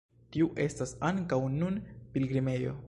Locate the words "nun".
1.59-1.81